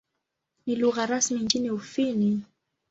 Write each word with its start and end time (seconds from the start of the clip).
Ni 0.65 0.75
lugha 0.75 1.05
rasmi 1.05 1.39
nchini 1.43 1.71
Ufini. 1.71 2.43